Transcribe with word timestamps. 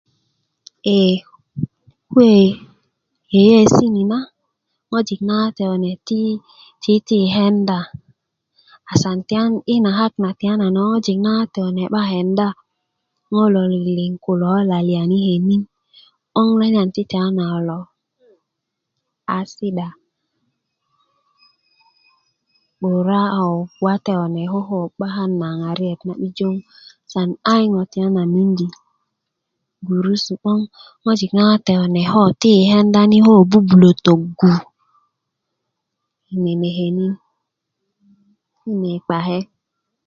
ee 0.95 1.13
kuwe' 2.11 2.55
yeyeesi' 3.31 3.91
ni 3.93 4.01
na 4.11 4.19
ŋoji 4.89 5.15
na 5.27 5.33
wate 5.41 5.63
kune 5.69 5.91
ti 6.07 6.19
titii 6.83 7.19
yi 7.25 7.33
kenda 7.35 7.79
asan 8.91 9.17
tiyan 9.27 9.51
yi 9.67 9.75
na 9.83 9.91
kak 9.99 10.13
ni 10.17 10.21
na 10.25 10.35
ko 10.77 10.85
ŋojik 10.91 11.19
ma 11.25 11.31
wate 11.39 11.59
kune 11.65 11.83
'ba 11.89 12.01
kenda 12.11 12.47
ŋo' 13.31 13.43
kulo 13.47 13.61
liŋ 13.97 14.13
kulo 14.23 14.45
ko 14.55 14.59
laliyan 14.69 15.11
yi 15.13 15.21
könin 15.33 15.63
'boŋ 16.31 16.49
laliyan 16.59 16.89
ti 16.95 17.01
tiyana 17.11 17.43
kulo 17.53 17.79
a 19.35 19.37
si'da 19.53 19.87
'bura 22.79 23.21
ko 23.35 23.45
wate 23.85 24.11
kune 24.21 24.41
koko 24.51 24.77
'bakan 24.99 25.31
na 25.41 25.47
ŋariyet 25.61 25.99
na'bijo 26.07 26.49
asan 27.05 27.29
iyi 27.51 27.65
ŋo' 27.73 27.89
tiyana 27.91 28.23
mindi 28.35 28.67
gurusu 29.87 30.33
'boŋ 30.41 30.59
ŋojik 31.03 31.31
nawate 31.35 31.73
kune 31.81 32.01
ko 32.11 32.21
tiki' 32.41 32.55
yi 32.59 32.67
kenda 32.71 33.01
ni 33.09 33.17
koko 33.25 33.43
bubulö 33.49 33.89
töggu 34.05 34.51
yi 36.27 36.35
nene' 36.43 36.73
könin 36.77 37.13
yi 38.65 38.71
nenr' 38.81 39.01
kpake 39.03 39.39